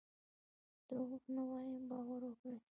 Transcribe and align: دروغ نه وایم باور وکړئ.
دروغ 0.87 1.23
نه 1.35 1.41
وایم 1.49 1.81
باور 1.89 2.21
وکړئ. 2.25 2.57